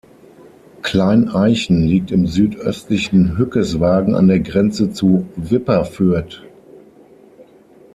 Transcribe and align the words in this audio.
Kleineichen 0.81 1.83
liegt 1.83 2.09
im 2.09 2.25
südöstlichen 2.25 3.37
Hückeswagen 3.37 4.15
an 4.15 4.27
der 4.29 4.39
Grenze 4.39 4.89
zu 4.89 5.27
Wipperfürth. 5.35 6.41